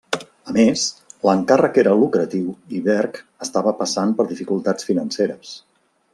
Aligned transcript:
A 0.51 0.53
més, 0.53 0.85
l'encàrrec 1.29 1.77
era 1.81 1.93
lucratiu 1.99 2.47
i 2.79 2.81
Berg 2.89 3.21
estava 3.49 3.75
passant 3.83 4.17
per 4.19 4.27
dificultats 4.33 4.91
financeres. 4.91 5.55